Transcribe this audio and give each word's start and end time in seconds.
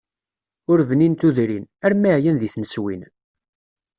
Ur 0.71 0.79
bnin 0.89 1.13
tudrin, 1.19 1.65
armi 1.85 2.09
ɛyan 2.17 2.37
di 2.41 2.49
tneswin. 2.53 3.01